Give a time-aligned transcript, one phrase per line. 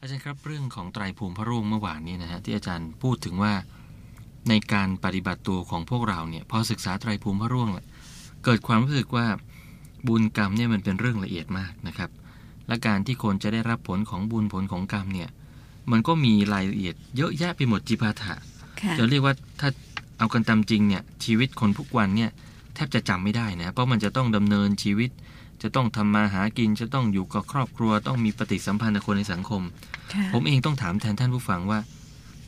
[0.00, 3.52] อาจารย์ครับเรื่องของไตรภูมิพระร่วงเมื่อวานนี้นะฮะที่อาจารย์พูดถึงว่า
[4.48, 7.68] ในการปฏิบัติตัวของพวกเราเนี่ยพอศึกษาไตรภูมิพระร่วง
[8.44, 9.26] เกิดความรู้สึกว่า
[10.08, 12.10] บุญกรรมเนี่ยมันเป็นเรื่องละเอียดมากนะครับ
[12.68, 15.28] และการที่คนจะได้รับผลของบุญผลของกรรมเนี่ย
[15.90, 18.34] มันก็มีรายละเอียดเยอะแยะไปหมดจิปาถะ
[18.80, 19.68] ค่ะจะเรียกว่าถ้า
[20.18, 22.30] เอากันตามจริงเนี่ยชีวิตคนทุกวันเนี่ย
[22.74, 25.10] แทบจะจำไม่ได้นะเพราะมันจะต้องดำเนินชีวิต
[25.62, 29.62] จะต้องทำมาหากินจะต้องอยู่กับครอบครัว ต้องมีปฏิสัมพันธ์กับคนในสังคม
[30.14, 31.78] ค่ะผมเองต้องถามแทนท่านผู้ฟังว่า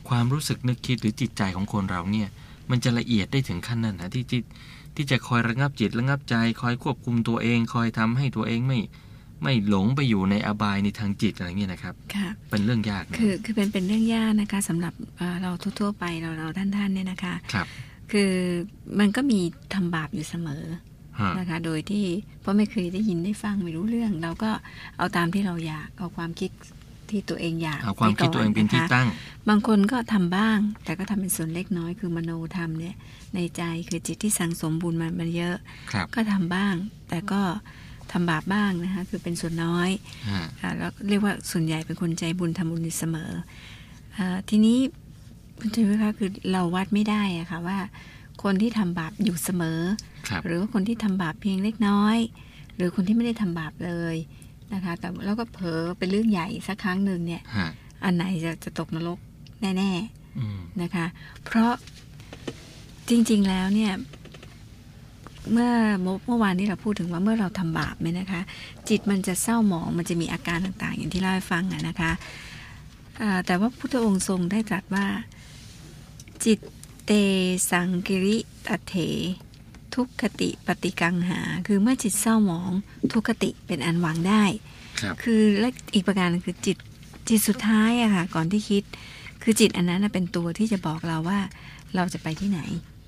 [0.09, 2.29] ความรู้สึกนึกคิดหรือจิตใจของคนเราเนี่ย
[2.71, 4.41] มันจะละเอียดได้ถึงขั้นนั้นนะที่ที่
[4.97, 8.79] ที่จะคอยระงับจิตระงับใจ คอยควบคุมตัวเอง คอยทำให้ตัวเองไม่
[9.43, 17.67] ไม่หลงไปอยู่ในอบายในทางจิตอะไรเงี้ยนะครับ ค่ะ เป็นเรื่องยากนะคือคือเป็นเป็นเรื่องยากนะคะสำหรับเอ่อเราทั่วๆไปเราเราท่านท่านๆเนี่ยนะคะ ครับ
[18.13, 18.33] คือ
[19.01, 19.41] มันก็มี
[19.75, 20.81] ทำบาปอยู่เสมอฮะ
[21.39, 22.05] นะคะ โดยที่
[22.41, 24.51] เพราะไม่เคยได้ยินได้ฟังไม่รู้เรื่อง เราก็
[24.97, 26.51] เอาตามที่เราอยากเอาความคิด
[27.11, 29.09] ที่ตัวเองอยากเอาความคิดตัวเองเป็นที่ไก่ะคะตั้ง
[29.49, 32.95] บางคนก็ทำบ้าง แต่ก็ทำเป็นส่วนเล็กน้อยคือมโนธรรมเนี่ย
[33.35, 35.57] ในใจคือจิตที่สั่งสมบุญมันมันเยอะ
[35.93, 36.75] ครับก็ทำบ้าง
[37.09, 37.41] แต่ก็
[38.13, 39.91] ทำบาปบ้างนะคะคือเป็นส่วนน้อย
[40.29, 43.31] ฮะอ่าแล้วเรียกว่าส่วนใหญ่เป็นคนใจบุญทำบุญอยู่เสมอ
[44.17, 44.79] อาทีนี้
[45.59, 47.79] คุณจุ้ยคะคือเราวัดไม่ได้อะค่ะว่า
[48.43, 52.19] คนที่ทำบาปอยู่เสมอครับ หรือว่าคนที่ทำบาปเพียงเล็กน้อย
[52.77, 54.17] หรือคนที่ไม่ได้ทำบาปเลย
[54.75, 57.69] นะคะ แต่แล้วก็เผลอเป็นเรื่องใหญ่สักครั้งหนึ่งเนี่ยฮะ
[58.05, 59.19] อันไหนจะจะตกนรก
[59.61, 59.91] แน่
[60.39, 61.07] อืมๆนะคะ
[61.45, 61.73] เพราะ
[63.09, 63.93] จริง ๆแล้วเนี่ย
[65.53, 65.71] เมื่อ
[66.27, 68.43] เมื่อวานนี้เราพูดถึงว่าเมื่อเราทำบาปเนี่ยนะคะ
[68.89, 72.13] จิตมันจะเศร้าหมองมันจะมีอาการต่างๆ อย่างที่เล่าให้ฟังอะนะคะ
[73.21, 75.07] อ่าแต่ว่าพุทธองค์ทรงได้ตรัสว่า
[76.45, 76.59] จิต
[77.07, 77.13] เต
[77.71, 78.37] สังกิริ
[78.69, 78.95] ตเถ
[79.97, 82.73] ทุกขติปฏิกังหา คือเมื่อจิตเศร้าหมอง
[83.13, 84.45] ทุกขติเป็นอันวางได้
[85.01, 86.77] ครับคือและอีกประการหนึงคือจิต
[87.29, 88.83] จิตสุดท้ายอะค่ะ ก่อนที่คิด
[89.43, 91.39] คือจิตอันนั้นน่ะเป็นตัวที่จะบอกเราว่า
[91.95, 92.61] เราจะไปที่ไหน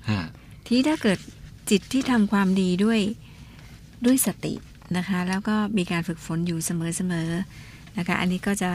[0.09, 0.23] ฮะ
[0.67, 1.19] ที่ถ้าเกิด
[1.69, 2.99] จิตที่ทำความดีด้วย
[4.05, 4.53] ด้วยสติ
[4.97, 8.71] นะคะ แล้วก็มีการฝึกฝนอยู่เสมอๆนะคะ อันนี้ก็จะ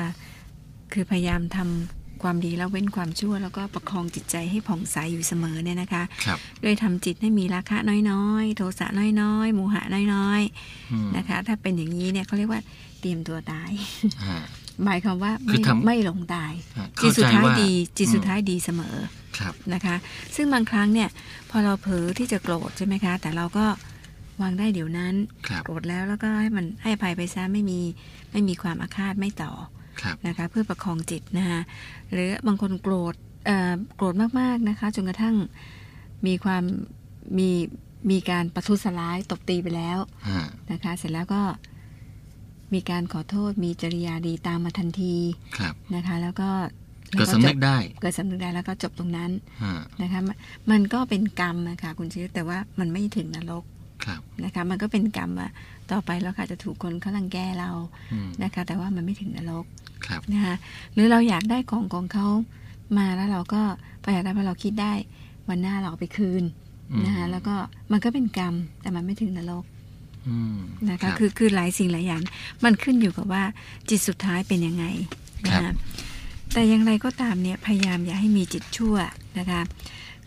[0.92, 7.76] คือพยายามทำ ความดีแล้วเว้นความชั่ว แล้วก็ประคองจิตใจให้ผ่องใสอยู่เสมอเนี่ยนะคะครับด้วยทำจิตให้มีราคะ
[8.10, 8.86] น้อยๆ โทสะ
[9.22, 9.82] น้อยๆโมหะ
[10.14, 10.40] น้อย
[10.92, 12.62] อืมๆนะคะ ถ้าเป็นอย่างนี้เนี่ยเขาเรียกว่า
[13.00, 13.70] เตรียมตัวตาย
[14.28, 14.38] ฮะ
[14.84, 18.96] หมายความว่าคืไม่อทำไม่หลงตายฮะจิตสุดท้ายเข้ใจว่ดี จิตสุดอืมท้ายดีเสมอ
[19.38, 19.96] ครับนะคะ
[20.36, 21.08] ซึ่งบางครั้งเนี่ย
[21.50, 23.66] พอเราเผลอที่จะโกรธใช่ไหมคะ แต่เราก็
[24.40, 25.14] วางได้เดี๋ยวนั้น
[25.48, 27.80] ครับโกรธแล้วแล้วก็ให้มันให้อภัยไปซะไม่มี
[28.32, 29.70] ไม่มีความอาฆาตไม่ต่อครับ
[30.26, 31.60] นะคะเพื่อประคองจิตนะคะ
[32.12, 33.14] หรือบางคนโกรธ
[33.46, 35.36] เอ่อโกรธมากๆนะคะจนกระทั่ง
[36.26, 36.62] มีความ
[37.38, 37.50] มี
[38.10, 39.98] มีการประทุษร้ายตบตีไปแล้ว
[40.28, 41.42] ฮะนะคะเสร็จแล้วก็
[42.74, 45.14] มีการขอโทษมีจริยาดีตามมาทันที
[45.58, 46.50] ครับนะคะ แล้วก็
[47.16, 49.30] เกิดสำนึกได้ เกิดสำนึกได้แล้วก็จบตรงนั้น
[49.62, 50.36] ฮะนะคะมัน
[50.70, 53.77] มันก็เป็นกรรมนะคะคุณชีวิตแต่ว่ามันไม่ถึงนรกครับ
[54.44, 55.48] นะคะมันก็เป็นกรรมว่า
[55.90, 57.70] ต่อไปเราค่ะจะถูกคนเขารังแกเรา
[58.12, 59.64] อืมนะคะ แต่ว่ามันไม่ถึงนรก
[60.06, 60.54] ครับนะคะ
[60.94, 62.26] หรือเราอยากได้ของของเขา
[62.98, 63.62] มาแล้วเราก็
[64.02, 64.92] พออยากได้พอเราคิดได้
[65.48, 66.44] วันหน้าเราเอาไปคืน
[66.90, 67.54] อืมนะคะแล้วก็
[67.92, 69.64] มันก็เป็นกรรมแต่มันไม่ถึงนรก
[70.28, 70.58] อืม
[70.90, 72.22] นะคะรับคือคือหลายสิ่งหลายอย่าง
[72.64, 73.42] มันขึ้นอยู่กับว่า
[73.88, 74.84] จิตสุดท้ายเป็นยังไง
[75.44, 75.74] นะครัคะบ
[76.52, 78.96] แต่อย่างไรก็ตามเนี่ยพยายามอย่าให้มีจิตชั่ว
[79.38, 79.60] นะคะ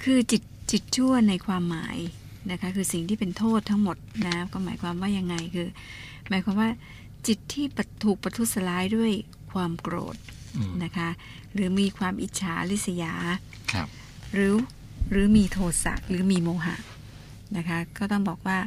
[0.03, 1.97] คือจิตจิตชั่วในความหมาย
[2.49, 3.97] นะคะคือสิ่งที่เป็นโทษทั้งหมด
[4.27, 5.67] นะก็หมายความว่ายังไงคือ
[6.29, 6.69] หมายความว่า
[7.27, 9.11] จิตที่ปะถูกประทุษร้ายด้วย
[9.51, 10.15] ความโกรธ
[10.55, 11.09] อืมนะคะ
[11.53, 13.13] หรือมีความอิจฉาริษยา
[13.73, 13.87] ครับ
[14.33, 14.53] หรือ
[15.11, 16.75] หรือมีโทสะหรือมีโมหะ
[17.57, 18.57] นะคะก็ต้องบอกว่า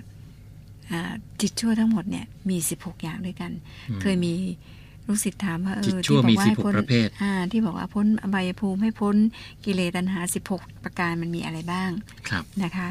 [0.91, 3.51] อ่าจิตชั่วทั้งหมดเนี่ยมี 16 อย่างด้วยกัน
[3.91, 4.35] อืมเคยมี
[5.07, 9.17] ลูกศิษย์ถามว่าเอจิตอชั่วที่บอกมีว่าให้16พ้นประเภทอ่าที่บอกว่าพ้นอบายภูมิให้พ้น
[9.65, 10.21] กิเลสตัณหา
[10.53, 11.91] 16 ประการมันมีอะไรบ้าง
[12.29, 12.89] ครับนะคะ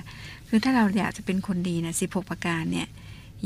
[0.48, 2.88] คือถ้าเราอยากจะเป็นคนดีนะ16 ประการเนี่ย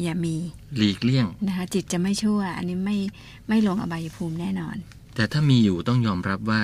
[0.01, 0.35] อย่ามี
[0.77, 2.97] หลีกเลี่ยงนะคะจิตจะไม่ชั่ว อันนี้ไม่
[3.50, 4.75] ไม่ลงอบายภูมิแน่นอน
[5.16, 6.62] แต่ถ้ามีอยู่ต้องยอมรับว่า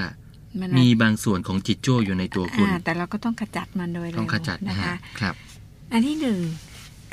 [0.60, 5.36] มันมีบางส่วนของจิตชั่วอยู่ในตัวคุณอ่าแต่เราก็ต้องขจัดมันโดยเร็วต้องขจัดนะนะฮะคะครับ
[5.92, 6.40] อันที่หนึ่ง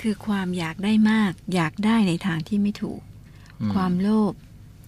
[0.00, 3.00] คือความอยากได้มาก อยากได้ในทางที่ไม่ถูก
[3.60, 4.32] อืมความโลภ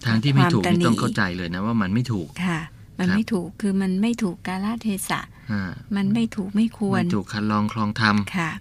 [0.05, 2.59] ทางที่ไม่ถูกความตนี่นีต้องเข้าใจเลยนะว่ามันไม่ถูกค่ะ
[2.99, 5.21] มันครับไม่ถูกคือมันไม่ถูกกาลเทศะ
[5.51, 8.03] อ่ามันไม่ถูกไม่ควรไม่ถูกคัดลองคลองท
[8.37, 8.51] ค่ะ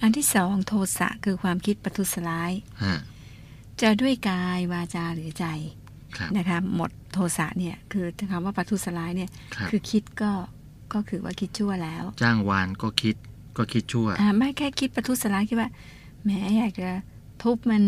[0.00, 2.98] อันที่สองโทสะคือความคิดประทุษร้ายำฮะ
[3.80, 5.46] จะด้วยกายวาจาหรือใจ
[6.16, 10.32] ครับนะคะหมดโทสะเนี่ยคือคำว่าประทุษร้ายเนี่ยครับคือคิดก็
[10.92, 13.16] ก็คือว่าคิดชั่วแล้ว จ้างวานก็คิด
[13.56, 15.70] ก็คิดชั่วอ่าไม่แค่คิดประทุษร้ายคิดว่า
[16.24, 16.90] แหมอยากจะ
[17.42, 17.82] ทุบมัน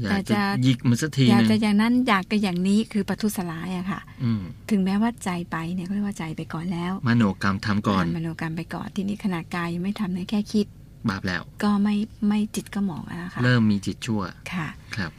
[0.00, 10.66] อยาแต่กจะจะหยิกมันสักทีอยากนึงจะอย่างนั้นอยากก็อย่างนี้คือประทุษร้ายอะค่ะอืมถึงแม้ว่าใจไปเนี่ยเขาเรียกว่าใจไปก่อนแล้ว มโนกรรมทำก่อน มโนกรรมไปก่อนที่นี่ขนาดกายยังไม่ทำนะแค่คิด
[11.08, 11.96] บาปแล้ว ก็ไม่
[12.28, 14.22] ไม่จิตก็หมองแล้วค่ะ เริ่มมีจิตชั่ว
[14.52, 15.12] ค่ะ ครับ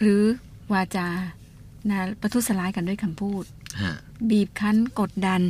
[0.00, 0.22] หรือ
[0.72, 1.06] วาจา
[1.90, 3.44] นะประทุษร้ายกันด้วยคำพูด
[3.82, 3.94] ฮะ
[4.30, 5.42] บีบคั้นกดดัน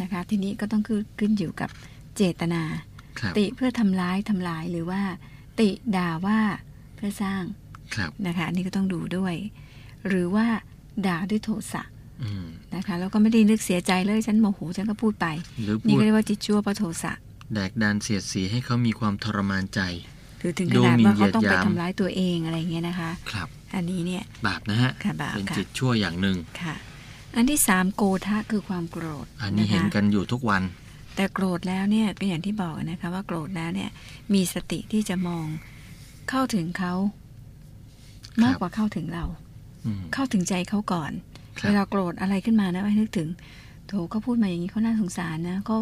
[0.00, 1.70] นะคะ ทีนี้ก็ต้องขึ้นขึ้นอยู่กับ
[2.16, 2.62] เจตนา
[3.20, 5.00] ครับติเพื่อทำร้ายทำลายหรือว่า
[5.60, 6.40] ติด่าว่า
[6.96, 7.67] เพื่อสร้างครับ
[8.26, 9.34] นะคะอันนี้ก็ต้องดูด้วย
[10.08, 10.46] หรือว่า
[11.06, 11.82] ด่าด้วยโทสะ
[12.22, 15.26] อืมนะคะแล้วก็ไม่ได้นึกเสียใจเลยฉันโมโหฉันก็พูดไป
[15.64, 17.12] หรือนี่พูดก็เรียกว่าจิตชั่วเพราะโทสะ
[17.54, 19.80] แดกดันเสียดสีให้เขามีความทรมานใจ
[20.38, 26.74] หรือถึงขดูนาดหมิ่นว่าเขาต้องเหยีไปยดหยามทำร้ายตัวเองอะไรอย่างเงี้ยนะคะ ครับ อันนี้เนี่ยบาปนะฮะค่ะบาปเป็นค่ะจิตชั่วอย่างหนึ่งค่ะ
[27.36, 30.62] อันที่สามโกทะคือความโกรธ อันนี้ะคะเห็นกันอยู่ทุกวัน
[31.16, 33.90] แต่โกรธแล้วเนี่ยก็อย่างที่บอกนะคะว่าโกรธแล้วเนี่ย
[34.34, 35.46] มีสติที่จะมอง
[36.30, 36.92] เข้าถึงเขา
[38.44, 39.24] มากกว่าเข้าถึงเรา
[39.86, 41.12] อืมเข้าถึงใจเขาก่อน
[41.58, 43.28] ครับเวลาโกรธอะไรขึ้นมานะให้นึกถึง
[43.88, 45.78] โถเขาพูดมาอย่างนี้เขาน่าสงสารนะเขา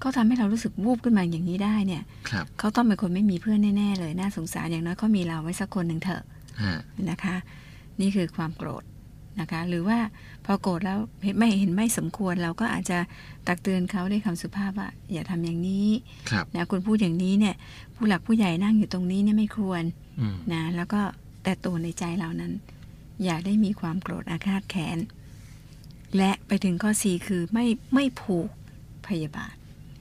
[0.00, 6.22] เขาทำให้เรารู้สึกวูบขึ้นมาอย่างนี้ได้เนี่ยครับเขาต้องเป็นคนไม่มีเพื่อนแน่ๆเลยน่าสงสารอย่างน้อยเขามีเราไว้สักคนหนึ่งเถอะ
[6.62, 6.74] ฮะ
[7.10, 7.36] นะคะ
[8.00, 8.84] นี่คือความโกรธ
[9.40, 9.98] นะคะ หรือว่า
[10.44, 12.98] พอโกรธแล้วเห็นไม่เห็นไม่สมควรเราก็อาจจะ
[13.46, 15.88] ตักเตือนเขาด้วยคำสุภาพว่าอย่าทำอย่างนี้
[16.30, 17.54] ครับนะคุณพูดอย่างนี้เนี่ย
[17.94, 19.82] ผู้หลักผู้ใหญ่นั่งอยู่ตรงนี้เนี่ยไม่ควร
[20.20, 21.00] อืมนะแล้วก็
[21.46, 22.52] แต่ตัวในใจเรานั้น
[23.24, 24.98] อย่าได้มีความโกรธอาฆาตแค้น
[26.16, 28.48] และไปถึงข้อสี่คือไม่ไม่ผูก
[29.08, 29.54] พยาบาท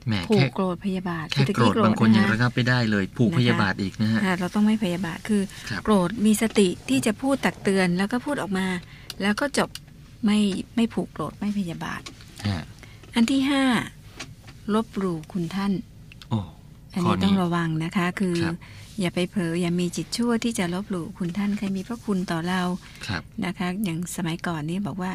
[0.07, 8.67] แหมผูกแค่โกรธพยาบาทแค่อตะโกรธบางคนยังะระงับไม่ได้เลย ผูกนะคะพยาบาทอีกนะฮะอ่าเราต้องไม่พยาบาทคือครับโกรธมีสติที่จะพูดตักเตือนแล้วก็พูดออกมา
[9.21, 9.69] แล้วก็จบ
[10.25, 10.39] ไม่
[10.75, 12.01] ไม่ผูกโกรธไม่พยาบาท
[12.47, 12.63] ฮะ
[13.15, 13.63] อันที่ห้า
[14.73, 15.73] ลบหลู่คุณท่าน
[16.29, 16.39] โอ้
[16.93, 18.55] อันข้อนี้ต้อนี้งระวังนะคะ คือครับ
[18.99, 22.61] อย่าไปเผลออย่ามีจิตชั่วที่จะลบหลู่คุณท่านใครมีพระคุณต่อเรา
[23.07, 25.11] ครับนะคะ อย่างสมัยก่อนนี่บอกว่า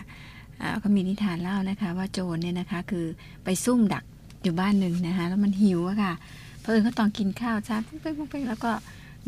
[0.62, 3.06] อ่าก็มีนิทานเล่านะคะ ว่าโจรเนี่ยนะคะ คือ
[3.44, 4.04] ไปซุ่มดัก
[4.42, 6.12] อยู่บ้านหนึ่งนะคะแล้วมันหิวอะค่ะ
[6.60, 8.72] เพอเอิญเขาตอนกินข้าวจ้าปุ๊บปุ๊บปุ๊บปุ๊บแล้วก็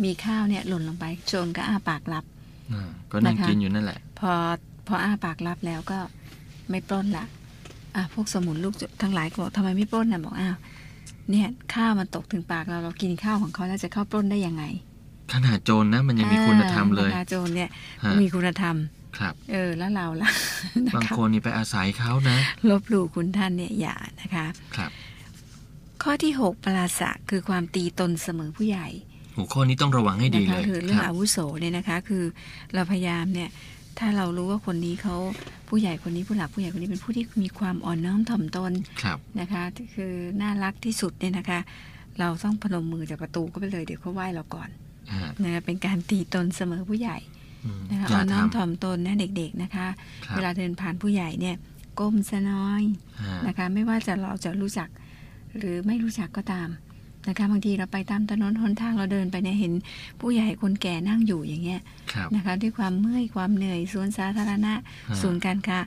[0.03, 2.25] มีข้าวเนี่ยหล่นลงไปโจรก็อ้าปากรับ
[2.73, 4.33] อ่าก็นั่งนะคะกินอยู่นั่นแหละ พอ
[4.87, 5.99] พออ้าปากรับแล้วก็
[6.71, 7.25] ไม่ปล้นละ
[7.97, 10.57] อะพวกสมุนลูกทั้งหลายก็บอกทำไมไม่ปล้นนะบอกอ้าว
[11.31, 14.65] เนี่ยข้าวมันตกถึงปากเราเรากินข้าวของเขาแล้วจะเข้าปล้นได้ยังไง
[15.33, 17.69] ขนาดโจรนะมันยังมีคุณธรรมเลยอ่านะคะโจรเนี่ย
[18.05, 18.77] ฮะมีคุณธรรม
[19.19, 20.31] ครับ เออแล้วเราล่ะ
[20.87, 22.37] นะบางคะคนนี่ไปอาศัยเขานะ
[22.71, 24.47] ลบหลู่คุณท่านเนี่ยอย่านะคะ
[24.77, 24.91] ครับ
[26.03, 28.89] ข้อที่6ปราศะคือความตีตนเสมอผู้ใหญ่
[29.37, 32.25] หัวข้อนี้ต้องระวังให้ดีนะเลคะยคือเรื่องครัอาบวุโสเนี่ยนะคะ คือ
[32.75, 33.51] เราพยายามเนี่ย
[33.99, 35.17] ถ้าเรารู้ว่าคนนี้เขา
[35.75, 38.73] ผู้ใหญ่คนนี้ผู้หลักผู้ใหญ่คนนี้เป็นผู้ที่มีความอ่อนน้อมถ่อมตน
[39.03, 41.61] ครับนะคะที่คือน่ารักที่สุดเนี่ยนะคะ
[42.21, 44.69] เราต้องพนมมือจากประตูก็ไปเลยเดี๋ยวเขาไหว้เราก่อน
[45.13, 47.19] ฮะนะคะเป็นการตีตนเสมอผู้ใหญ่
[47.65, 49.87] อืมนะคะออ่ย่าอนน้อมทำถ่อมตนนะเด็กๆนะคะ
[50.25, 51.57] ครับเวลาเดินผ่านผู้ใหญ่เนี่ย
[52.01, 52.83] ก้มซะน้อย
[53.23, 54.89] ฮะนะคะ ไม่ว่าจะเราจะรู้จัก
[55.59, 56.69] หรือไม่รู้จักก็ตาม
[57.29, 59.73] นะคะบางทีเราไปตามถนนหนทางเราเดินไปเนี่ยเห็น
[60.21, 61.81] ผู้ใหญ่คนแก่นั่งอยู่อย่างเงี้ย
[62.13, 64.75] ครับนะคะด้วยความเมื่อยความเหนื่อยสวนสาธารณะ
[65.09, 65.79] ฮะศูนย์การค้า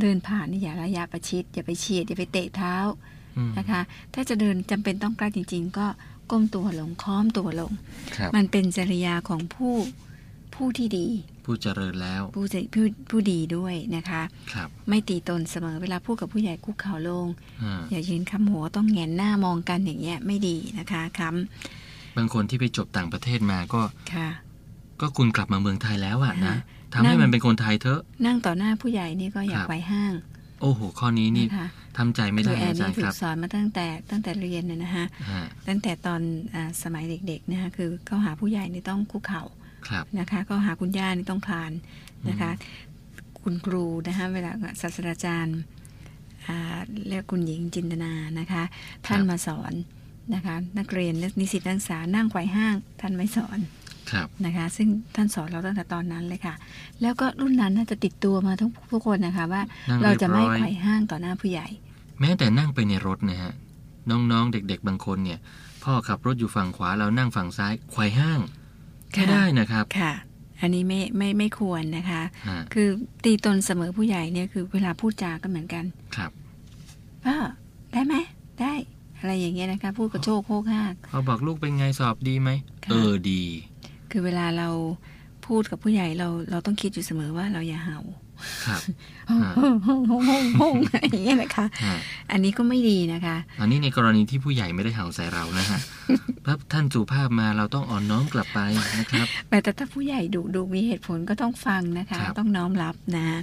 [0.00, 2.74] เดินผ่านนี่อย่าระยะประชิดอย่าไปเฉียดอย่าไปเตะเท้า
[3.36, 3.80] อืมนะคะ
[4.14, 5.86] ถ้าจะเดินจำเป็นต้องใกล้จริง ๆ ก็
[6.30, 7.72] ก้มตัวลงค้อมตัวลง
[8.16, 9.74] ครับมันเป็นจริยาของผู้
[10.54, 11.06] ผู้ที่ดี
[11.44, 14.22] ผู้เจริญแล้ว ผู้จะผู้ผู้ดีด้วยนะคะ
[14.52, 17.26] ครับ ไม่ตีตนเสมอเวลาพูดกับผู้ใหญ่คุกเข่าลง
[17.64, 21.20] ฮะอย่ายืนคำหัวต้องแหงนหน้ามองกันอย่างเงี้ยไม่ดีนะคะค
[22.16, 24.28] บางคนที่ไปจบต่างประเทศมาก็ำค่ะ
[25.00, 26.60] ก็คุณกลับมาเมืองไทยแล้วอะนะฮะ
[26.92, 30.12] ทำให้นั่งมันเป็นคนไทยเถอะ นั่งต่อหน้าผู้ใหญ่นี่ก็อย่าครับไขว่ห้าง
[30.60, 31.68] โอ้โห ข้อนี้นี่นะคะ
[31.98, 36.20] ทำใจไม่ได้คือแอนอาจารนี่ย์ถูครับกสอนมาตั้งแต่ตั้งแต่เรียนน่ะนะฮะฮะตั้งแต่ตอน
[36.54, 39.63] อาสมัยเด็กๆนะคะคือเข้าหาผู้ใหญ่นี่ต้องคุกเข่าครับ
[40.18, 41.72] นะคะเข้าหาคุณย่านี่ต้องคลาน
[42.28, 42.50] นะคะ
[43.42, 44.50] คุณครูนะคะเวลา
[44.80, 45.58] ศาสตราจารย์
[46.46, 48.62] อ่าเรียกคุณหญิงจินตนานะคะ
[49.06, 49.72] ท่านมาสอน
[50.34, 53.58] นะคะ นักเรียนนิสิตนักศึกษานั่งไขว่ห้าง ท่านไม่สอน
[54.10, 56.54] ครับนะคะ ซึ่งท่านสอนเราตั้งแต่ตอนนั้นเลยค่ะ
[57.02, 61.66] แล้วก็รุ่นนั้นน่าจะติดตัวมาทุกทุกคนนะคะว่านั่งเราเรียบจะไม่ร้อยไขว่ห้างต่อหน้าผู้ใหญ่
[62.20, 63.52] แม้แต่นั่งไปในรถนะฮะ
[64.10, 65.38] น้องๆเด็ก ๆ บางคนเนี่ย
[65.84, 68.40] พ่อขับรถอยู่ฝั่งขวาเรานั่งฝั่งซ้ายไขว่ห้าง
[69.16, 70.12] ไม่ค่ะได้นะครับค่ะ
[70.60, 72.88] อันนี้ไม่ไม่ไม่ควรนะคะฮะคือ
[73.24, 75.84] ตีตนเสมอผู้ใหญ่เนี่ยคือเวลาพูดจาก็เหมือนกัน
[76.16, 76.30] ครับ
[77.24, 77.36] พ่อ
[77.92, 78.14] ได้ไหม
[78.60, 78.72] ได้
[79.18, 82.50] อะไรอย่างเงี้ยนะคะ พูดกระโชกโคกห้ากพอบอกลูกเป็นไงสอบดีไหม
[82.84, 83.42] ค่ะเออดี
[84.10, 84.68] คือเวลาเรา
[85.46, 87.98] พูดกับผู้ใหญ่เราเราต้องคิดอยู่เสมอว่าเราอย่าเห่า
[88.66, 88.80] ครับ
[89.28, 91.96] ห้องฮะห้องห้องห้องห้องห้องอะไรอย่างเงี้ยนะคะฮะ
[92.32, 95.78] อันนี้ก็ไม่ดีนะคะ อันนี้ในกรณีที่ผู้ใหญ่ไม่ได้เห่าใส่เรานะฮะ
[96.44, 98.60] พระท่านสุภาพมาเราต้องอ่อนน้อมกลับไป
[98.98, 103.38] นะครับ แต่ถ้าผู้ใหญ่ดุดูมีเหตุผลก็ต้องฟังนะคะครับต้องน้อมรับนะฮะ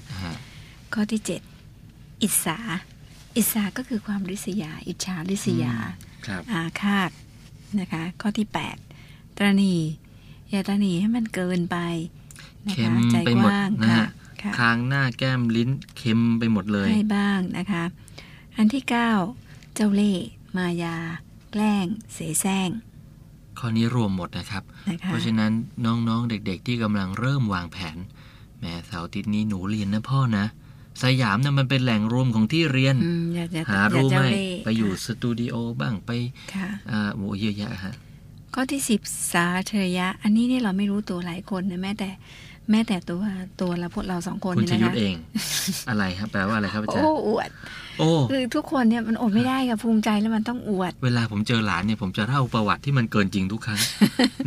[0.93, 1.41] ข้อที่เจ็ด
[2.23, 2.57] อิสา
[3.37, 5.75] อิสาก็คือความริษยา อิจฉาริษยา
[6.27, 7.11] ครับอาฆาต
[7.79, 8.77] นะคะ ข้อที่แปด
[9.37, 9.73] ตรณี
[10.51, 11.77] อย่าตรณีให้มันเกินไป
[12.67, 14.07] นะเค็คะมใจไปกหมดว้างนะค่ะฮะ
[14.41, 17.83] ค่ะคางหน้าแก้มลิ้นเค็มไปหมดเลยให้บ้างนะคะ
[18.57, 19.11] อันที่เก้า
[19.75, 20.27] เจ้าเล่ห์
[20.57, 20.97] มายา
[21.51, 22.69] แกล้ง เสแสร้ง
[23.59, 25.51] ข้อนี้รวมหมดนะครับนะคะเพราะฉะนั้น
[25.85, 27.97] น้องๆเด็กๆ ที่กำลังเริ่มวางแผน
[28.59, 30.45] แหม่เสาร์อาทิตย์นี้หนูเรียนนะพ่อนะ
[31.03, 36.11] สยามเนี่ยมันเป็นแหล่งรวมของที่เรียนอืมอย่าอย่าหาอย่ารู้ไหมเจ้าเล่ห์ไปอยู่ค่ะสตูดิโอบ้างไป
[36.53, 37.93] ค่ะอ่าโอ้เยอะแยะฮะ
[38.53, 39.01] ข้อที่สิบ
[39.33, 42.09] สาเทยะ อันนี้เนี่ยเราไม่รู้ตัวหลายคนนะแม้แต่
[42.71, 43.21] แม้แต่ตัว
[43.61, 45.15] ตัวเราพวกเราสองคนคุณเนี่ยชยุทนะธคะเอง
[45.89, 47.49] อะไรครับแปลว่าอะไรครับอาจารโอ้ย์อวด
[47.99, 53.79] โอ้คือทุกคนเนี่ยมันอดไม่ได้กับภูมิใจแล้วมันต้องอวด เวลาผมเจอหลานเนี่ยผมจะเล่าประวัติที่มันเกินจริงทุกครั้ง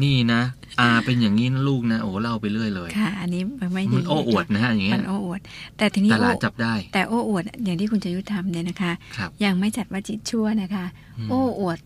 [0.04, 0.42] นี่นะ
[0.80, 5.40] อาเป็นอย่างนี้นะลูกนะโอ้เล่าไปเรื่อยเลยค่ะ อันนี้มันไม่ดีมันโอ้อวดนะฮะอย่างเงี้มัยนโอ้อวด
[5.76, 10.86] แต่ทีนี้แต่หลานโอ้จับได้ แต่โอ้อวด อย่างที่คุณจะยุทธทำเนี่ยนะคะครับยังไม่จัดว่าจิตชั่วนะคะ
[11.26, 11.78] มโอ้อวด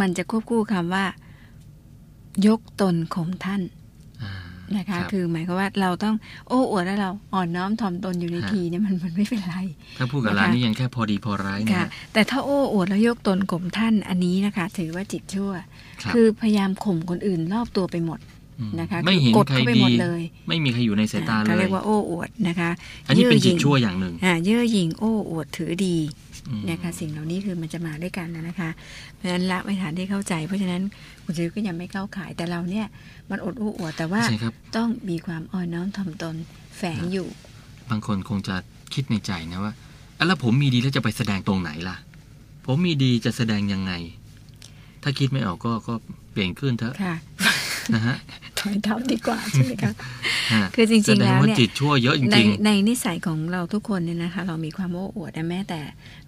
[0.00, 1.04] มันจะควบคู่คำว่า
[2.46, 3.62] ยกตนข่มท่าน
[4.22, 4.32] อ่า
[4.76, 6.14] นะคะรับคือหมายความว่าเราต้อง
[6.48, 9.56] โอ้อวดแล้วเราอ่อนน้อมถ่อมตนอยู่ในฮะทีเนี่ยมันมันไม่เป็นไร
[9.98, 15.50] ถ้าพูดกับหลานนี่ยังแค่พอดีพอร้ายนะค่ะฮะแต่ถ้าโอ้อวดแล้วยกตนข่มท่านอันนี้นะคะ ถือว่าจิตชั่ว
[16.02, 18.20] ครับคือพยายามข่มคนอื่นรอบตัวไปหมด
[18.68, 22.70] มนะคะไม่เห็นคือกดใครเข้าไปดีหมดเลย ไม่มีใครอยู่ในสายตาอ่เลเขายเรียกว่าโอ้อวดนะคะ
[23.08, 25.96] อันนี้เป็นจิตเย่อหยิ่งชั่วอย่างหนึ่งอ่าเย่อหยิ่งโอ้อวดถือดี
[26.48, 28.70] อืมนะคะสิ่งเหล่านี้คือมันจะมาด้วยกันนะนะคะ
[29.16, 30.82] เพราะฉะนั้นละไม่ฐานที่เข้าใจ เพราะฉะนั้น
[31.24, 32.86] คุณซื้อก็ยังไม่เข้าขายแต่เราเนี่ย
[33.30, 36.36] มันอดอู้อวดแต่ว่าใช่ครับต้องมีความอ่อนน้อมถ่อมตน
[36.76, 37.28] แฝงอยู่
[37.90, 38.56] บางคนคงจะ
[38.94, 39.72] คิดในใจนะว่า
[40.18, 41.96] อะแล้วผมมีดีแล้วจะไปแสดงตรงไหนล่ะ
[42.66, 43.92] ผมมีดีจะแสดงยังไง
[45.02, 45.94] ถ้าคิดไม่ออกก็ก็
[46.32, 47.16] เปลี่ยนขึ้นเถอะค่ะ
[47.94, 48.16] นะฮะ
[48.58, 49.94] ถอยเท้าดีกว่าใช่ไหมคะฮะ
[50.74, 55.80] คือจริง ๆแสดงแล้วว่าเนี่ยจิตชั่วเยอะจในริงในนิสัยของเราทุกคนเนี่ยนะคะ เรามีความโอ้อวดนะแม้แต่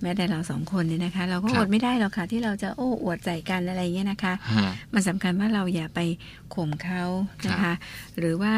[0.03, 6.01] แม้แต่เราสองคนเนี่ยนะคะ เราก็ครับอดไม่ได้หรอกค่ะที่เราจะโอ้อวดใส่กันอะไรเงี้ยนะคะๆฮะมันสำคัญว่าเราอย่าไป
[6.55, 7.03] ข่มเขา
[7.47, 7.77] นะครัคะบ
[8.19, 8.55] หรือว่า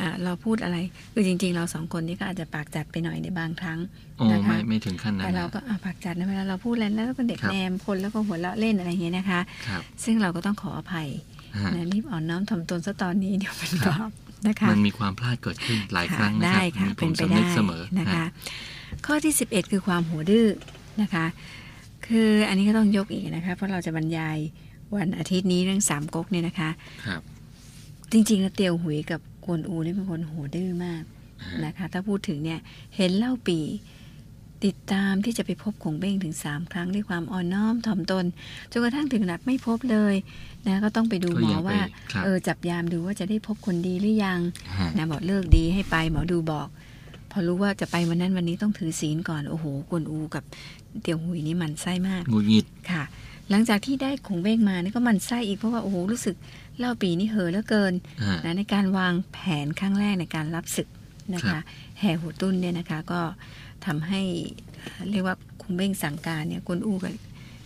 [0.00, 0.76] อ่าเราพูดอะไร
[1.12, 3.78] คือจริง ๆ เราสองคนนี่ก็อาจจะปากจัดไปหน่อยในบางครั้ง
[4.16, 11.08] โอ้นะคะไม่ไม่ถึงขั้นนั้นแต่เรานะก็อะปากจัดนะเวลาเราพูดอะไรแล้วก็เด็กครับแนมคนแล้วก็หัวเราะเล่นอะไรอย่างเงี้ยนะคะครับซึ่งเราก็ต้องขออภัย
[11.56, 14.10] ฮะนะรีบอ่อนน้อมถ่อมตนซะตอนนี้เดี๋ยวเป็นครับบาป
[14.48, 18.28] นะคะมันมีความพลาดเกิดขึ้นหลายครั้งนะได้ครับค่ะมีผเป็นมไปสำได้นึกเสมอนะคะฮะ
[19.06, 20.46] ข้อที่ 11 คือความหัวดื้อ
[21.02, 21.26] นะคะ
[22.06, 24.38] คืออันนี้ก็ต้องยกอีกนะคะ เพราะเราจะบรรยาย
[24.96, 26.70] วันอาทิตย์นี้เรื่องสามก๊กเนี่ยนะคะ
[27.06, 27.20] ครับ
[28.12, 31.02] จริงๆแล้วเตียวหุยกับกวนอูนี่เป็นคนหัวดื้อมาก
[31.64, 32.60] นะคะ ถ้าพูดถึงเนี่ย
[32.96, 33.58] เห็นเล่าปี
[34.66, 38.24] ติดตามที่จะไปพบคงเบ้งถึงสามครั้งด้วยความอ่อนน้อมถ่อมตน
[38.72, 40.14] จนกระทั่งถึงหนักไม่พบเลย
[40.66, 41.80] นะก็ต้องไปดูก็หมอยังไปว่า
[42.12, 44.40] ครับเออจับยามดูว่าจะได้พบคนดีหรือยัง
[44.78, 46.68] ฮะนะบอกเลิกดีให้ไปหมอดูบอก
[47.30, 50.44] พอรู้ว่าจะไปวันนั้นวันนี้ต้องถือศีลก่อนโอ้โหกวนอูกับ
[51.02, 53.04] เตียวหุยนี่หมันไส้มากหงุดหงิดค่ะ
[53.50, 56.36] หลังจากที่ได้คงเบ้งมานี่ก็หมันไส้อีกเพราะว่าโอ้โหรู้สึก
[56.78, 57.92] เล่าปีนี่เห่อะเหลือเกิน
[58.22, 60.88] ฮะนะในการวางแผนครั้งแรกในการรับศึก
[61.34, 61.62] นะครัคะบ
[62.00, 63.20] แห่หัวตุ้นเนี่ยนะคะก็
[63.86, 64.22] ทำให้
[64.80, 67.14] เอ่อเรียกว่าคงเบ้งสั่งการเนี่ยกวนอูกับ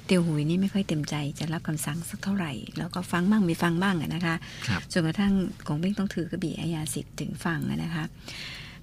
[0.07, 4.37] เตียวหุยนี่ไม่ค่อยเต็มใจจะรับคำสั่งสักเท่าไหร่ แล้วก็ฟังบ้างไม่ฟังบ้างอะนะคะ
[4.69, 5.33] ครับจนกระทั่ง
[5.67, 8.05] กงเบ้งต้องถือกระบี่อาญาสิทธิ์ถึงฝั่งอะนะคะ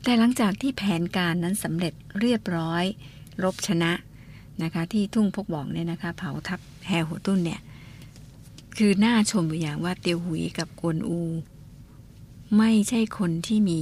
[0.04, 2.84] แต่หลังจากที่แผนการนั้นสำเร็จเรียบร้อย
[3.44, 3.92] รบชนะ
[4.64, 7.62] นะคะ ที่ทุ่งพกบอกเนี่ยนะคะเผาทับแฮหัวตุ้นเนี่ย
[8.78, 11.20] คือน่าชมอยู่อย่างว่าเตียวหุยกับกวนอู
[12.58, 13.80] ไม่ใช่คนที่มี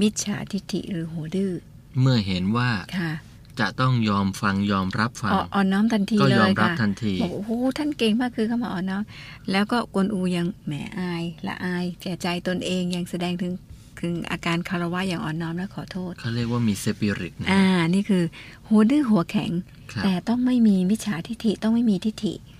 [0.00, 1.52] มิจฉาทิฐิหรือหัวดื้อ
[2.00, 3.12] เมื่อเห็นว่าค่ะ
[3.60, 9.02] จะต้องยอมฟังยอมรับฟังอ่ออ่อนน้อมทันทีก็เลยอมรับค่ะทันทีบอกโอ้โหท่านเก่งมากคือเข้ามาอ่อนน้อม
[9.50, 13.52] แล้วก็กวนอูยังแหมอายละอายแก่ใจตนเองยังแสดงถึง
[14.00, 17.62] ถึงอาการคารวะอย่างอ่อนน้อมและขอโทษเขาเรียกว่ามีสปิริตนะอ่า
[17.94, 18.22] นี่คือ
[18.68, 19.50] หัวดื้อหัวแข็ง
[19.92, 22.55] ครับแต่ต้องไม่มีมิจฉาทิฐิต้องไม่มีทิฐิอืม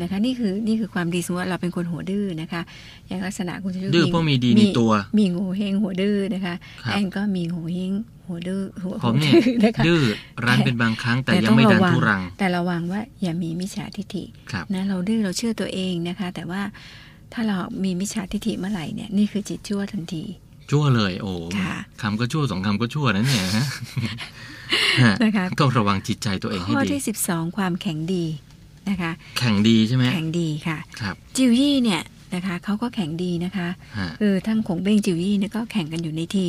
[0.00, 2.62] นะคะนี่คือนี่คือความดีสมมติว่าเราเป็นคนหัวดื้อนะคะ
[3.08, 6.54] อย่างลักษณะคุณจะดื้อเพราะมีดีในตัว มีโง่เฮงหัวดื้อนะคะ
[6.84, 7.92] ครับแอนก็มีโง่เฮง
[8.28, 10.02] หัวดื้อหัวผมเนี่ยหัวดื้อนะคะดื้อ
[10.44, 16.62] รั้นเป็นบางครั้งแต่แต่ยัต้งองไม่ดันระวังทุรัง แต่ระวังว่าอย่ามีมิจฉาทิฐิครับนะเราดื้อเราเชื่อตัวเองนะคะ แต่ว่า
[17.32, 20.24] ถ้าเรามีมิจฉาทิฐิเมื่อไหร่เนี่ยนี่คือจิตชั่วทันที
[20.70, 23.66] ชั่วเลย โอ้ค่ะคำก็ชั่วสองคำก็ชั่วนะเนี่ยฮะ
[25.02, 28.24] ฮะนะคะต้องระวังจิตใจตัวเองให้ข้อดีที่ 12 ความแข็งดี
[28.88, 32.02] นะคะ แข่งดีใช่ไหมแข็งดีค่ะครับจิวยี่เนี่ย
[32.34, 36.46] นะคะเขาก็แข่งดีนะคะฮะคือทั้งขงเบ้งจิวยี่เนี่ยก็แข่งกันอยู่ในที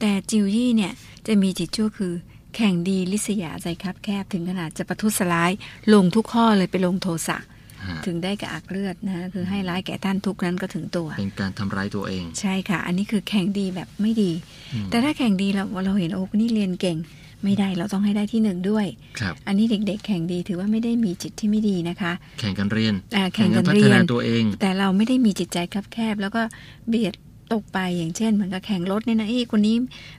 [0.00, 0.92] แต่จิวยี่เนี่ย
[1.26, 2.14] จะมีจิตชั่วคือ
[2.56, 5.50] แข่งดีลิษยาใจคับแคบถึงขนาดจะประทุษร้าย
[5.94, 7.38] ลงทุกข้อเลยไปลงโทสะ
[7.86, 14.30] ฮะถึงได้กระอักเลือดนะคือให้ร้ายแก่ท่านทุกนั้นก็ถึงตัว เป็นการทำร้ายตัวเอง ใช่ค่ะ อันนี้คือแข่งดีแบบไม่ดี
[14.72, 16.96] อืมแต่ถ้าแข่งดีเราเราเห็นโอ้คนนี่เรียนเก่ง
[17.44, 18.86] ไม่ได้เราต้องให้ได้ที่หนึ่งด้วย
[19.20, 26.42] ครับ อันนี้เด็ก ๆ แข่งดีถือว่าไม่ได้มีจิตที่ไม่ดีนะคะ แข่งกันเรียนอ่าแข่งกันพัเรีฒยนานตัวเอง แต่เราไม่ได้มีจิตใจคับแคบ แล้วก็
[26.88, 27.14] เบียด
[27.52, 29.76] ตกไปอย่างเช่นเหมือนกับแข่งรถเนี่ยนะเอ้ยคนนี้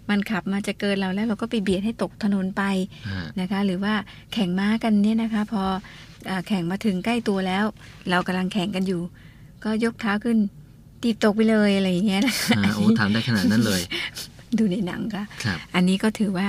[0.10, 2.64] มันขับมาจะเกินเราแล้วเราก็ไปเบียดให้ตกถนนไป
[3.10, 3.94] ฮะนะคะ หรือว่า
[4.34, 5.64] แข่งม้ากันเนี่ยนะคะ พอ
[6.30, 7.66] อาแข่งมาถึงใกล้ตัวแล้ว
[8.10, 9.02] เรากำลังแข่งกันอยู่
[9.64, 10.38] ก็ยกเท้าขึ้น
[11.02, 13.82] ตีบตกไปเลยอะไรอย่างเงี้ยนะคะฮะโอ้ทำได้ขนาดนั้นเลย
[14.60, 16.48] ดูในหนังค่ะครับอันนี้ก็ถือว่า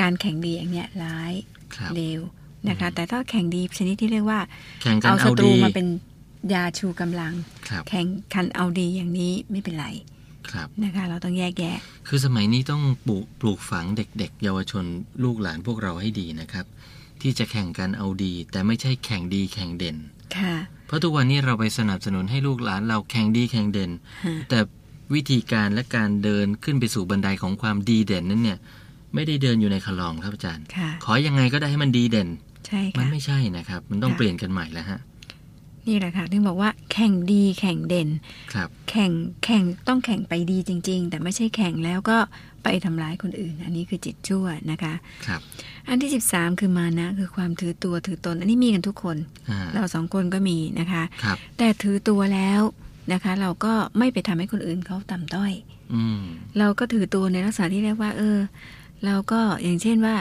[0.00, 1.32] การแข่งดีอย่างเนี้ยร้าย
[1.76, 2.20] ครับเลว
[2.68, 4.40] นะคะอืมแต่ถ้าแข่งดีชนิดที่เรียกว่า
[4.82, 5.86] แข่งกันเอาศัเอาตรูดีมาเป็น
[6.52, 7.32] ยาชูกำลัง
[7.68, 9.86] ครับแข่งคันเอาดีอย่างนี้ไม่เป็นไร
[10.50, 11.76] ครับนะคะเราต้องแยกแยะ
[12.08, 14.84] คือสมัยนี้ต้องปลูกปลูกฝังเด็ก ๆ เยาวชน
[15.22, 16.66] ลูกหลานพวกเราให้ดีนะครับ
[17.22, 19.96] ที่จะแข่งกันเอาดี แต่ไม่ใช่แข่งดีแข่งเด่น
[20.38, 20.54] ค่ะ
[20.86, 23.90] เพราะทุกวันนี้เราไปสนับสนุนให้ลูกหลานเราแข่งดีแข่งเด่น
[24.24, 24.58] ฮะแต่
[25.16, 28.58] วิธีการและการเดินขึ้นไปสู่บันไดของความดีเด่นนั้นเนี่ย
[29.14, 32.28] ไม่ได้เดินอยู่ในคลองครับอาจารย์ค่ะขอยังไงก็ได้ให้มันดีเด่น
[32.66, 35.00] ใช่มันค่ะไม่ใช่นะครับ มันต้องค่ะเปลี่ยนกันใหม่แล้วฮะ
[35.86, 38.08] นี่แหละค่ะถึงบอกว่าแข่งดีแข่งเด่น
[38.54, 39.12] ครับ แข่ง
[39.44, 42.18] แข่งต้องแข่งไปดีจริง ๆ แต่ไม่ใช่แข่งแล้วก็
[42.62, 44.94] ไปทำร้ายคนอื่น อันนี้คือจิตชั่วนะคะ
[45.26, 45.40] ครับ
[45.88, 49.16] อันที่ 13 คือมานะ คือความถือตัวถือตน อันนี้มีกันทุกคน
[49.50, 52.60] อ่าเราสองคนก็มีนะคะครับแต่ถือตัวแล้ว
[53.12, 55.52] นะคะ เราก็ไม่ไปทำให้คนอื่นเขาต่ำต้อย
[55.94, 56.20] อืม
[56.58, 58.38] เราก็ถือตัวในลักษณะที่เรียกว่า เออ
[59.06, 60.16] เราก็อย่างเช่นว่า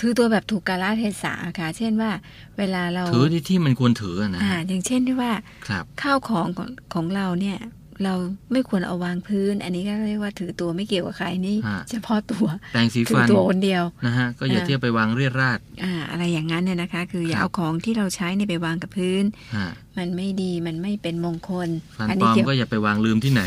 [0.00, 2.10] ถือตัวแบบถูกกาลเทศะค่ะ เช่นว่า
[2.58, 5.32] เวลาเราถือที่ที่มันควรถืออะนะอ่าฮะอย่างเช่นที่ว่า
[5.68, 7.58] ครับข้าวของของของเราเนี่ย
[8.04, 8.14] เรา
[8.52, 19.24] ไม่ควรเอาวางพื้น อันนี้ก็เรียกว่าถือตัวไม่เกี่ยวกับใครนี่ฮะเฉพาะตัวแปรงสีถือฟันตัวคนเดียวนะฮะก็อย่าอ่าเที่ยวไปวางเรียราดอ่า อะไรอย่างนั้นเนี่ยนะคะ คืออย่าครับเอาของที่เราใช้เนี่ยไปวางกับพื้น
[19.56, 23.42] ฮะมันไม่ดีมันไม่เป็นมงคลฟันอัปลอมเกี่ยวก็อย่าไปวางลืมที่ไหน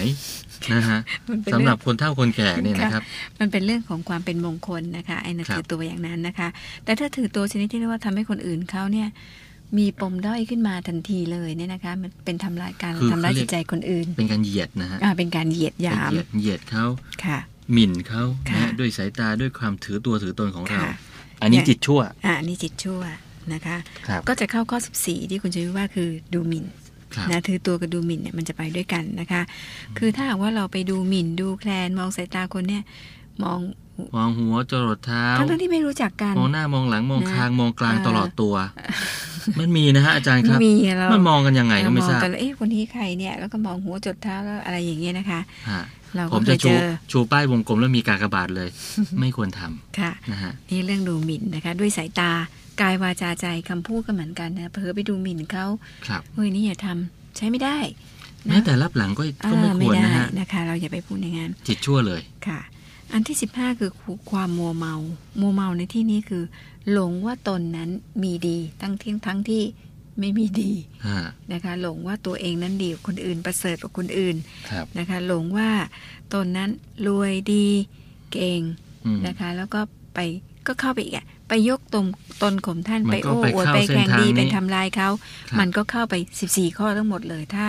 [0.73, 3.03] นะฮะมันเป็นสำเรื่หอรังบคนเฒ่าคนแก่เนี่ยนะครับ
[3.39, 6.47] มันเป็นเรื่องของความเป็นมงคลนะคะไอ้นั่นครับถือตัวอย่างนั้นนะคะ
[6.83, 9.07] แต่ถ้าถือตัวชนิดที่เรียกว่าทำให้คนอื่นเขาเนี่ย
[9.77, 16.85] มีปมด้อยขึ้นมาทันทีเลยเนี่ยนะคะ มันเป็นทำลายการคือทำร้ายเขาเรีจิยกตใจคนอื่น เป็นการเหยียดนะฮะอ่าเป็นการเหยียดหเป็นยามเหยียดเหยียดเขา
[17.25, 17.39] ค่ะ
[17.73, 20.93] หมิ่นเขานะค่ะฮะด้วยสายตาด้วยความถือตัวถือตนของเราค่ะ
[21.41, 23.01] อันนี้เนี่ยจิตชั่วอ่านี่จิตชั่ว
[23.53, 23.77] นะคะ
[24.07, 26.65] ครับก็จะเข้าข้อ 14 ที่คุณจะว่าคือดูหมิ่น
[27.15, 29.41] ครับนะถือตัวกับดูหมิ่นเนี่ยมันจะไปด้วยกันนะคะ
[29.97, 32.83] คือถ้าหากว่าเราไปดูหมิ่นดูแคลนมองสายตาคนเนี่ย
[33.43, 33.59] มอง
[34.15, 38.55] มองหัวจรดเท้าทั้งๆที่ไม่รู้จักกัน มองหน้ามองหลังมองนะคางมองกลางอ่าตลอดตัว
[39.59, 45.81] มันมีนะฮะอาจารย์ครับมีเรามันมองกันยังไงก็ไม่เอทราบมองกันแล้วเอ๊ะคนนี้ใครเนี่ยแล้วก็มองหัวจดเท้าแล้วอะไรอย่างเงี้ยนะคะฮะ
[46.15, 48.69] เราผก็มเคจะยเจชูอชูป้ายวงกลมแล้วมีกากบาทเลย
[49.19, 52.31] ไม่ควรทำค่ะนะฮะนี่เรื่องดูหมิ่นนะคะ ด้วยสายตา
[52.81, 55.65] กายวาจาใจคำพูดก็เหมือนกันนะเผลอไปดูหมิ่นเขา
[56.07, 57.77] ครับเฮ้ยนี่อย่าทำใช้ไม่ได้
[58.47, 62.59] นะแม้แต่รับหลังก็ก็ไม่อ่าควรได้นะฮะนะคะ เราอย่าไปพูดอย่างนั้นจิตชั่วเลยค่ะ
[63.13, 63.91] อันที่สิบห้าคือ
[64.31, 64.95] ความมัวเมา
[65.41, 66.43] มัวเมาในที่นี้คือ
[66.91, 67.89] หลงว่าตนนั้น
[68.23, 69.63] มีดีทั้งที่ทั้งที่
[70.19, 70.71] ไม่มีดี
[71.07, 71.19] ฮะ
[71.53, 74.35] นะคะหลงว่าตัวเองนั้นดีกว่าคนอื่นประเสริฐกว่าคนอื่น
[74.69, 75.69] ครับนะคะหลงว่า
[76.33, 76.69] ตนนั้น
[77.07, 77.67] รวยดี
[78.31, 78.61] เก่ง
[79.05, 79.79] อืมนะคะ แล้วก็
[80.13, 80.19] ไป
[80.67, 82.05] ก็เข้าไปอีกอะไปยกตน
[82.43, 85.09] ตนข่มท่านมันไปก็โอ้ไปอวดเข้าไปเส้นแข่งทางดีนี้ไปทำลายเขา
[85.49, 86.15] ครับมันก็เข้าไป
[86.47, 87.67] 14 ข้อทั้งหมดเลยถ้า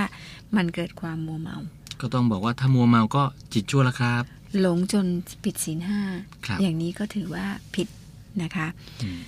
[0.57, 1.57] มันเกิดความมัวเมา
[2.01, 3.23] ก็ต้องบอกว่าถ้ามัวเมาก็
[3.53, 4.25] จิตชั่วละครับ
[4.61, 5.07] หลงจน
[5.45, 6.01] ผิดศีลห้า
[6.47, 7.89] ครับอย่างนี้ก็ถือว่าผิด
[8.43, 8.67] นะคะ
[9.05, 9.21] อืม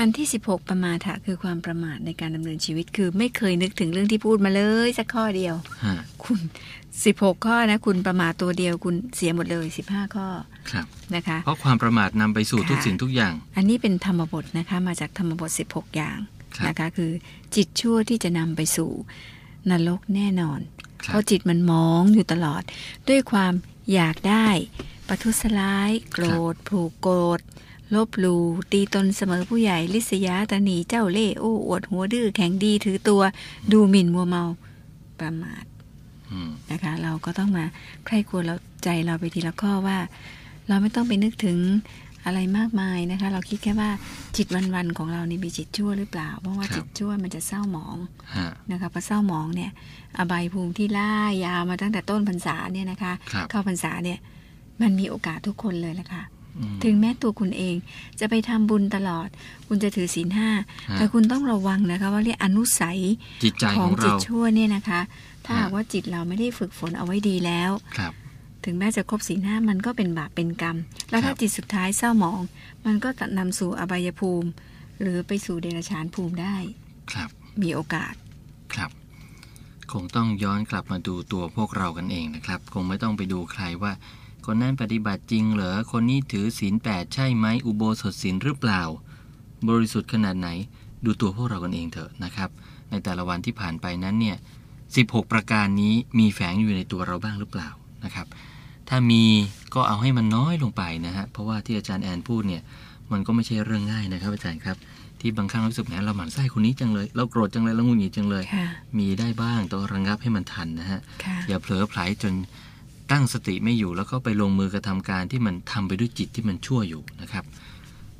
[0.00, 6.40] อันที่ 16 ประมาทะคือความประมาทในการดำเนินชีวิตคือไม่เคยนึกถึงเรื่องที่พูดมาเลยสักข้อเดียวฮะคุณ
[6.92, 10.26] 16 ข้อนะ คุณประมาทตัวเดียวคุณเสียหมดเลย 15 ข้อ
[10.70, 16.18] ครับนะคะ เพราะความประมาทนำไปสู่ค่ะทุกสิ่งทุกอย่าง อันนี้เป็นธรรมบทนะคะมาจากธรรมบท 16 อย่าง
[16.56, 17.10] ครับนะคะคือ
[17.54, 18.90] จิตชั่วที่จะนำไปสู่
[19.70, 20.60] นรกแน่นอน
[21.04, 22.62] ครัเพบราะจิตมันมองอยู่ตลอด
[23.08, 23.52] ด้วยความ
[23.92, 24.46] อยากได้
[25.08, 27.40] ประทุษร้าย โกรธ ผูกโกรธ
[27.94, 28.36] ลบหลู
[28.72, 33.22] ตีตนเสมอผู้ใหญ่ ลิษยาตนีเจ้าเล่ห์โอ้อวดหัวดื้อแข็งดีถือตัว
[33.72, 34.44] ดูหมิ่นมัวเมา
[35.20, 35.64] ประมาท
[36.30, 37.64] อืมนะคะ เราก็ต้องมา
[38.04, 39.98] ใคร่ควรเราใจเราไปทีละข้อว่า
[40.68, 41.58] เราไม่ต้องไปนึกถึง
[42.26, 43.90] อะไรมากมายนะคะ เราคิดแค่ว่า
[44.36, 47.96] จิตวันๆของเรานี่มีจิตชั่วหรือเปล่า เพราะว่าจิตชั่วมันจะเศร้าหมอง
[48.36, 49.70] ฮะนะคะพอเศร้าหมองเนี่ย
[50.18, 51.12] อบายภูมิที่ล่า
[51.44, 54.18] ยาวมาตั้งแต่ต้นพรรษาเนี่ยนะคะ ครับ เข้าพรรษาเนี่ย
[54.82, 56.22] มันมีโอกาสทุกคนเลยละค่ะ
[56.58, 57.74] อืม ถึงแม้ตัวคุณเอง
[58.20, 59.28] จะไปทำบุญตลอด
[59.68, 60.50] คุณจะถือศีลห้า
[60.90, 62.98] ฮะ แต่คุณต้องระวังนะคะ ว่าเรียกอนุสัย
[63.44, 65.00] จิตใจขขอองงจิตเราชั่วเนี่ยนะคะ
[65.46, 68.12] ถ้าฮะ หากว่าจิตเราไม่ได้ฝึกฝนเอาไว้ดีแล้ว ครับ
[68.64, 70.76] ถึงแม้จะครบศีลห้ามันก็เป็นบาปเป็นกรรม
[71.10, 72.40] แล้วคถ้ารับจิตสุดท้ายเศร้าหมอง
[72.86, 74.48] มันก็จะนำสู่อบายภูมิ
[75.00, 76.56] หรือไปสู่เดรัจฉานภูมิได้
[77.10, 77.28] ครับ
[77.62, 78.14] มีโอกาส
[78.74, 78.90] ครับ
[79.92, 83.92] คงต้องย้อนกลับมาดูตัวพวกเรากันเองนะครับ คงไม่ต้องไปดูใครว่า
[84.46, 88.82] คนนั้นปฏิบัติจริงเหรอ คนนี้ถือศีลแปดใช่ไหมอุโบสถศีลหรือเปล่า
[89.68, 90.48] บริสุทธิ์ขนาดไหน
[91.04, 92.50] ดูตัวพวกเรากันเองเถอะนะครับ
[92.90, 94.36] ในแต่ละวันที่ผ่านไปนั้นเนี่ย
[94.84, 97.68] 16 ประการนี้มีแฝงอยู่ในตัวเราบ้างหรือเปล่า
[98.04, 98.26] นะครับ
[98.88, 99.22] ถ้ามี
[99.74, 102.62] ก็เอาให้มันน้อยลงไปนะฮะเพราะว่าที่อาจารย์แอนพูดเนี่ย
[103.12, 104.76] มันก็ไม่ใช่เรื่องง่ายนะครับอาจารย์ครับ
[105.20, 108.66] ที่บางครั้งรู้สึกแหมเราหมั่นไส้คนนี้จังเลย เราโกรธจังเลยเราหงุนหงิดจังเลยค่ะ
[108.98, 112.34] มีได้บ้างต้องระงับให้มันทันนะฮะค่ะอย่าเผลอไผลจน
[113.10, 117.44] ตั้งสติไม่อยู่แล้วก็ไปลงมือกระทำการที่มันทำไปด้วยจิตที่มันชั่วอยู่นะครับ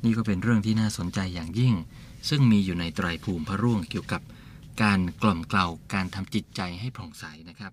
[0.03, 1.73] นี่ก็เป็นเรื่องที่น่าสนใจอย่างยิ่ง
[2.29, 4.21] ซึ่งมีอยู่ในไตรภูมิพระร่วงเกี่ยวกับ
[4.83, 7.71] การกล่อมเกลาการทำจิตใจให้ผ่องใสนะครับ